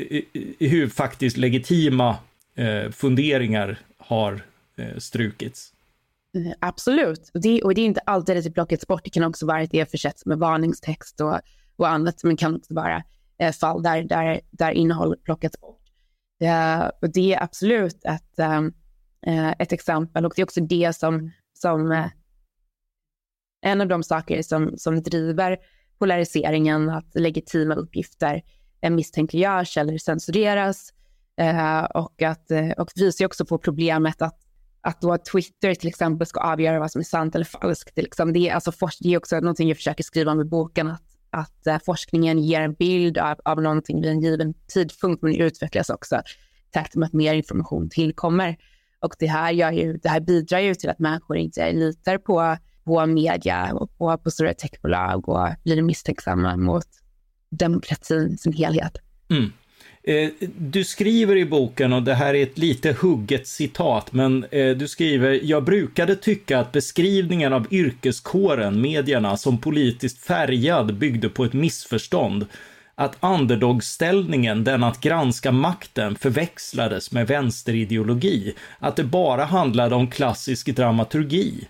[0.58, 2.16] hur faktiskt legitima
[2.54, 4.40] eh, funderingar har
[4.76, 5.71] eh, strukits?
[6.34, 7.30] Eh, absolut.
[7.34, 9.04] Och det, och det är inte alltid att det plockats bort.
[9.04, 11.40] Det kan också vara att det försetts med varningstext och,
[11.76, 12.24] och annat.
[12.24, 13.02] Men det kan också vara
[13.38, 15.82] eh, fall där, där, där innehåll plockats bort.
[16.42, 18.72] Eh, och det är absolut ett, ehm,
[19.26, 20.26] eh, ett exempel.
[20.26, 22.06] Och det är också det som, som eh,
[23.62, 25.58] en av de saker som, som driver
[25.98, 28.42] polariseringen, att legitima uppgifter
[28.80, 30.92] eh, misstänkliggörs eller censureras.
[31.36, 34.41] Eh, och, att, eh, och visar också på problemet att
[34.82, 37.96] att då Twitter till exempel ska avgöra vad som är sant eller falskt.
[37.96, 38.32] Liksom.
[38.32, 41.66] Det, är, alltså, det är också någonting jag försöker skriva om i boken, att, att
[41.66, 45.90] uh, forskningen ger en bild av, av någonting vid en given tidpunkt, men det utvecklas
[45.90, 46.22] också
[46.70, 48.56] takt med att mer information tillkommer.
[49.00, 52.56] Och det här, gör ju, det här bidrar ju till att människor inte litar på,
[52.84, 56.86] på media och på, på stora techbolag och blir misstänksamma mot
[57.50, 58.98] demokratin som helhet.
[59.30, 59.52] Mm.
[60.04, 64.70] Eh, du skriver i boken, och det här är ett lite hugget citat, men eh,
[64.70, 71.44] du skriver “Jag brukade tycka att beskrivningen av yrkeskåren, medierna, som politiskt färgad byggde på
[71.44, 72.46] ett missförstånd.
[72.94, 78.54] Att underdogställningen, den att granska makten, förväxlades med vänsterideologi.
[78.78, 81.66] Att det bara handlade om klassisk dramaturgi.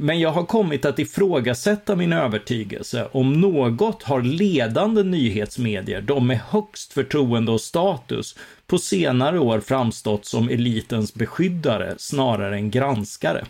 [0.00, 3.08] Men jag har kommit att ifrågasätta min övertygelse.
[3.12, 10.24] Om något har ledande nyhetsmedier, de med högst förtroende och status, på senare år framstått
[10.24, 13.44] som elitens beskyddare snarare än granskare.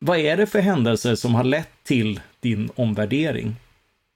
[0.00, 3.56] Vad är det för händelser som har lett till din omvärdering?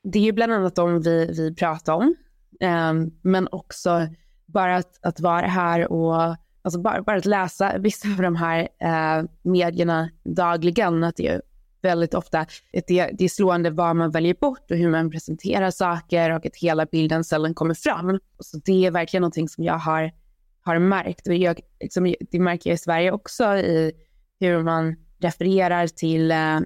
[0.05, 2.15] Det är ju bland annat de vi, vi pratar om,
[2.61, 4.09] ehm, men också
[4.47, 8.69] bara att, att vara här och alltså bara, bara att läsa vissa av de här
[8.79, 11.43] eh, medierna dagligen, att det är
[11.83, 16.31] väldigt ofta, det, det är slående vad man väljer bort och hur man presenterar saker
[16.31, 18.21] och att hela bilden sällan kommer fram.
[18.39, 20.13] Så det är verkligen någonting som jag har,
[20.63, 21.27] har märkt.
[21.27, 23.93] Och jag, liksom, det märker jag i Sverige också i
[24.41, 26.61] hur man refererar till, eh,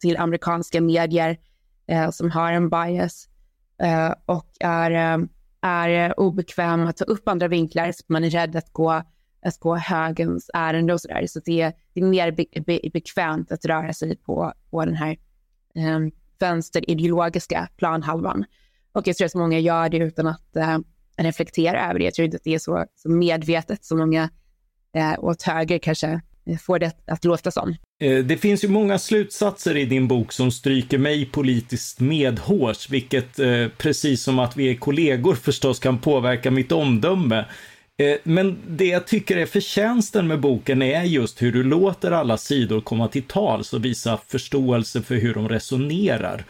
[0.00, 1.38] till amerikanska medier
[1.86, 3.28] eh, som har en bias
[3.82, 5.26] eh, och är, eh,
[5.60, 9.02] är obekväm att ta upp andra vinklar, så man är rädd att gå
[9.60, 11.26] på högens ärende och sådär.
[11.26, 14.94] Så det är, det är mer be, be, bekvämt att röra sig på, på den
[14.94, 15.16] här
[15.74, 15.98] eh,
[16.38, 18.44] vänsterideologiska planhalvan.
[18.92, 20.78] Och jag tror att många gör det utan att eh,
[21.16, 22.04] reflektera över det.
[22.04, 24.30] Jag tror inte att det är så, så medvetet som många
[24.94, 26.20] eh, åt höger kanske
[26.60, 27.76] får det att låta som.
[28.00, 33.38] Eh, det finns ju många slutsatser i din bok som stryker mig politiskt medhårs, vilket
[33.38, 37.44] eh, precis som att vi är kollegor förstås kan påverka mitt omdöme.
[38.00, 42.36] Eh, men det jag tycker är förtjänsten med boken är just hur du låter alla
[42.36, 46.44] sidor komma till tals och visa förståelse för hur de resonerar.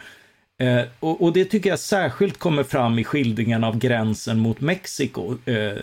[0.59, 5.77] Eh, och, det tycker jag särskilt kommer fram i skildringen av gränsen mot Mexiko, eh,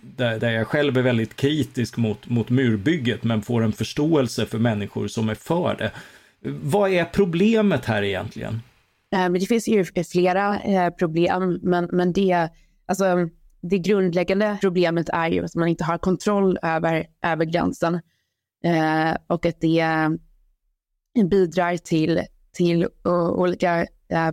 [0.00, 5.08] där, jag själv är väldigt kritisk mot, mot murbygget, men får en förståelse för människor
[5.08, 5.90] som är för det.
[6.62, 8.60] Vad är problemet här egentligen?
[9.40, 12.48] Det finns ju flera problem, men, men det,
[12.86, 13.28] alltså
[13.70, 17.94] det grundläggande problemet är ju att man inte har kontroll över, över gränsen
[18.64, 20.08] eh, och att det eh,
[21.30, 22.88] bidrar till, till
[23.36, 24.30] olika eh,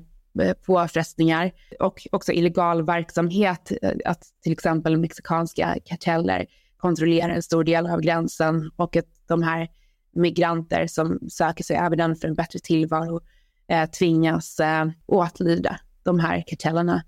[0.65, 3.71] påfrestningar och också illegal verksamhet.
[3.81, 6.45] Eh, att till exempel mexikanska karteller
[6.77, 9.67] kontrollerar en stor del av gränsen och att de här
[10.13, 13.21] migranter som söker sig över den för en bättre tillvaro
[13.67, 17.03] eh, tvingas eh, åtlyda de här kartellerna.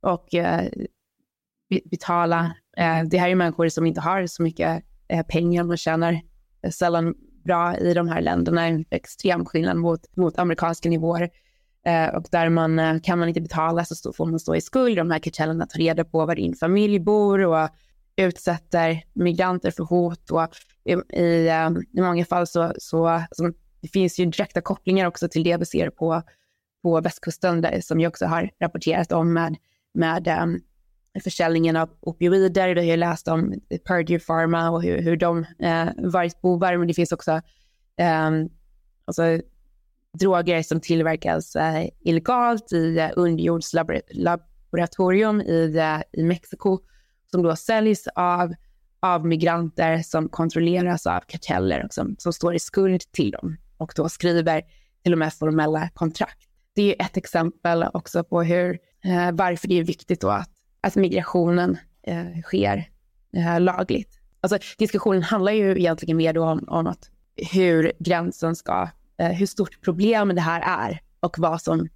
[0.00, 0.68] Och eh,
[1.84, 2.54] betala.
[2.76, 6.20] Eh, det här är människor som inte har så mycket eh, pengar, man tjänar
[6.62, 7.14] eh, sällan
[7.44, 11.30] bra i de här länderna, en extrem skillnad mot, mot amerikanska nivåer.
[12.14, 14.96] Och där man, kan man inte betala så får man stå i skuld.
[14.96, 17.68] De här kartellerna tar reda på var din familj bor och
[18.16, 20.30] utsätter migranter för hot.
[20.30, 20.48] Och
[20.84, 20.92] i,
[21.22, 21.50] i,
[21.92, 25.66] i många fall så, så alltså, det finns ju direkta kopplingar också till det vi
[25.66, 26.22] ser på,
[26.82, 29.56] på västkusten där, som jag också har rapporterat om med,
[29.94, 30.60] med um,
[31.24, 32.74] försäljningen av opioider.
[32.74, 33.54] Du har ju läst om
[33.86, 36.76] Purdue Pharma och hur, hur de eh, varit bovar.
[36.76, 37.32] Men det finns också
[37.96, 38.30] eh,
[39.04, 39.40] alltså,
[40.18, 46.78] droger som tillverkas eh, illegalt i eh, underjordslaboratorium i, eh, i Mexiko
[47.30, 48.54] som då säljs av,
[49.00, 53.92] av migranter som kontrolleras av karteller och som, som står i skuld till dem och
[53.96, 54.62] då skriver
[55.02, 56.48] till och med formella kontrakt.
[56.74, 60.50] Det är ett exempel också på hur, eh, varför det är viktigt då att,
[60.80, 62.88] att migrationen eh, sker
[63.36, 64.18] eh, lagligt.
[64.40, 67.10] Alltså, diskussionen handlar ju egentligen mer då om, om att
[67.52, 71.88] hur gränsen ska, eh, hur stort problem det här är och vad som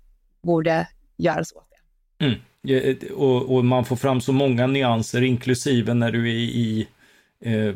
[0.43, 2.25] borde göras åt det.
[2.25, 2.39] Mm.
[2.69, 6.89] Eh, eh, och, och, man får fram så många nyanser, inklusive när du är i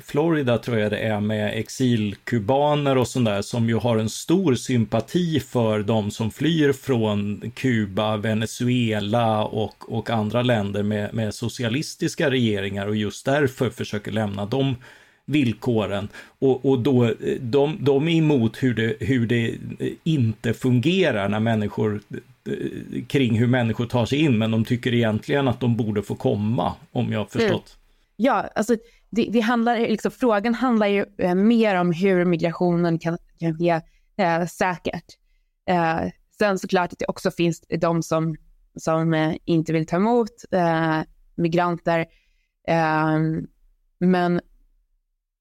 [0.00, 4.54] Florida tror jag det är med exilkubaner och sånt där som ju har en stor
[4.54, 12.30] sympati för de som flyr från Kuba, Venezuela och, och andra länder med, med socialistiska
[12.30, 14.76] regeringar och just därför försöker lämna de
[15.24, 16.08] villkoren.
[16.38, 19.54] Och, och då, de, de är emot hur det, hur det
[20.04, 22.00] inte fungerar när människor
[23.06, 26.74] kring hur människor tar sig in, men de tycker egentligen att de borde få komma,
[26.92, 27.76] om jag har förstått.
[27.76, 27.86] Mm.
[28.16, 28.76] Ja, alltså
[29.10, 33.80] det, det, handlar, liksom, frågan handlar ju eh, mer om hur migrationen kan, kan ske
[34.16, 35.04] eh, säkert.
[35.68, 36.00] Eh,
[36.38, 38.36] sen såklart att det också finns de som,
[38.76, 41.00] som eh, inte vill ta emot eh,
[41.34, 42.06] migranter.
[42.68, 43.18] Eh,
[43.98, 44.40] men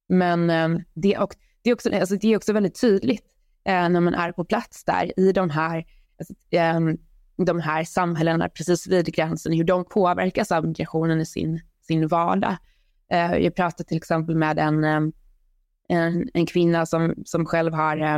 [0.08, 3.26] men eh, det, och, det, är också, alltså, det är också väldigt tydligt
[3.66, 5.86] eh, när man är på plats där i de här
[6.20, 6.98] alltså, ehm,
[7.38, 12.58] de här samhällena precis vid gränsen, hur de påverkas av migrationen i sin, sin vardag.
[13.12, 15.02] Eh, jag pratade till exempel med en, eh,
[15.90, 18.16] en, en kvinna som, som själv har eh,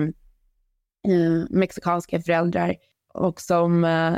[1.08, 2.76] eh mexikanska föräldrar
[3.14, 4.16] och som, eh,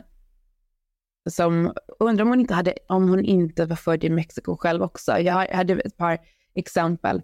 [1.30, 5.20] som undrar om hon inte hade, om hon inte var född i Mexiko själv också.
[5.20, 6.18] Jag hade ett par
[6.56, 7.18] exempel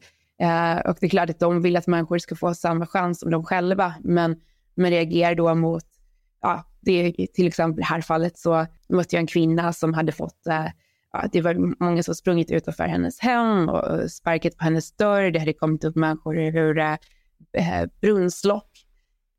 [0.85, 3.45] och det är klart att de vill att människor ska få samma chans som de
[3.45, 4.41] själva, men,
[4.75, 5.85] men reagerar då mot,
[6.41, 10.11] ja, det till exempel i det här fallet så mötte jag en kvinna som hade
[10.11, 10.47] fått
[11.21, 15.31] ja, det var många som sprungit utanför hennes hem och sparkat på hennes dörr.
[15.31, 16.93] Det hade kommit upp människor ur eh,
[17.53, 18.71] eh, brunnslock.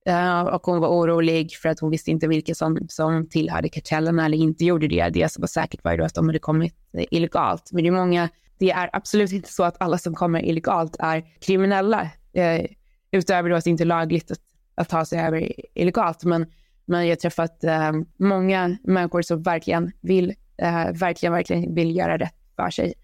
[0.09, 4.24] Uh, och hon var orolig för att hon visste inte vilka som, som tillhörde kartellerna
[4.24, 5.09] eller inte gjorde det.
[5.09, 7.70] Det som var säkert var ju att de hade kommit eh, illegalt.
[7.72, 11.24] Men det är många, det är absolut inte så att alla som kommer illegalt är
[11.41, 12.03] kriminella.
[12.03, 12.66] Uh,
[13.11, 14.39] utöver då att det inte är lagligt att,
[14.74, 16.24] att ta sig över illegalt.
[16.24, 16.47] Men,
[16.85, 22.19] men jag har träffat uh, många människor som verkligen vill eh, verkligen, verkligen vill göra
[22.19, 22.95] rätt för sig.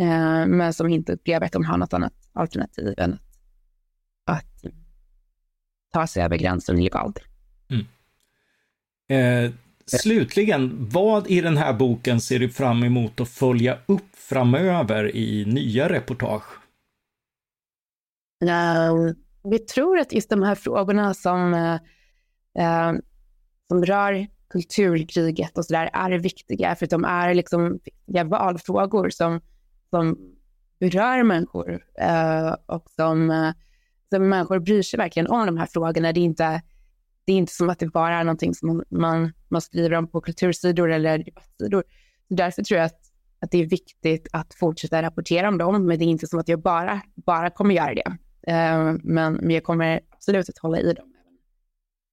[0.00, 4.72] Eh, men som inte upplever att de har något annat alternativ än att, att
[5.92, 7.18] ta sig över gränsen illegalt.
[7.70, 7.86] Mm.
[9.46, 9.52] Eh,
[9.86, 15.44] slutligen, vad i den här boken ser du fram emot att följa upp framöver i
[15.44, 16.44] nya reportage?
[18.44, 19.14] Uh,
[19.50, 23.00] vi tror att just de här frågorna som, uh,
[23.68, 29.40] som rör kulturkriget och sådär är viktiga för att de är liksom viktiga valfrågor som,
[29.90, 30.18] som
[30.80, 33.52] berör människor eh, och som, eh,
[34.08, 36.12] som människor bryr sig verkligen om de här frågorna.
[36.12, 36.62] Det är inte,
[37.24, 40.20] det är inte som att det bara är någonting som man, man skriver om på
[40.20, 41.84] kultursidor eller debattsidor.
[42.28, 43.00] Så därför tror jag att,
[43.40, 46.48] att det är viktigt att fortsätta rapportera om dem, men det är inte som att
[46.48, 48.16] jag bara, bara kommer göra det.
[48.52, 51.14] Eh, men, men jag kommer absolut att hålla i dem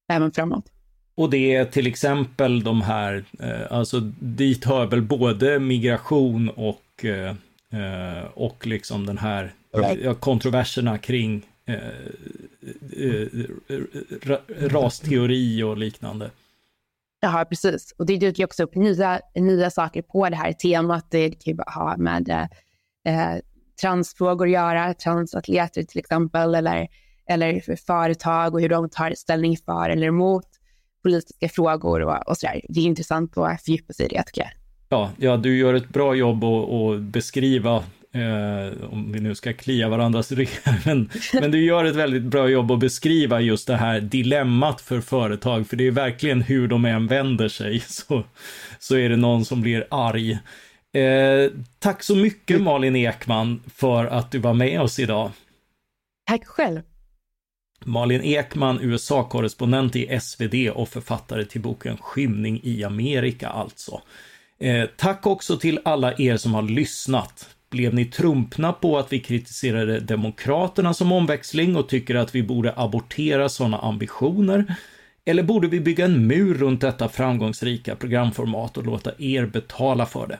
[0.10, 0.72] även, även framåt.
[1.18, 7.06] Och det är till exempel de här, eh, alltså dit hör väl både migration och,
[7.06, 7.36] eh,
[7.74, 9.54] eh och liksom den här
[10.20, 11.46] kontroverserna kring
[14.60, 16.32] rasteori och liknande.
[17.20, 17.96] Ja, precis.
[17.98, 21.06] Och det dyker också upp nya, nya saker på det här temat.
[21.10, 23.36] Det kan ju ha med eh,
[23.82, 26.88] transfrågor att göra, transatleter till exempel, eller,
[27.30, 30.57] eller företag och hur de tar ställning för eller emot
[31.08, 32.62] politiska frågor och, och sådär.
[32.70, 34.52] Det är intressant att fördjupa sig i det tycker jag.
[34.90, 37.76] Ja, ja du gör ett bra jobb att beskriva
[38.14, 42.50] eh, om vi nu ska klia varandras ryggar, men, men du gör ett väldigt bra
[42.50, 46.86] jobb att beskriva just det här dilemmat för företag, för det är verkligen hur de
[46.86, 48.24] än vänder sig så,
[48.80, 50.32] så är det någon som blir arg.
[50.94, 55.32] Eh, tack så mycket Malin Ekman för att du var med oss idag.
[56.26, 56.82] Tack själv.
[57.86, 64.02] Malin Ekman, USA-korrespondent i SvD och författare till boken Skymning i Amerika alltså.
[64.60, 67.50] Eh, tack också till alla er som har lyssnat.
[67.70, 72.74] Blev ni trumpna på att vi kritiserade Demokraterna som omväxling och tycker att vi borde
[72.76, 74.76] abortera sådana ambitioner?
[75.26, 80.28] Eller borde vi bygga en mur runt detta framgångsrika programformat och låta er betala för
[80.28, 80.40] det?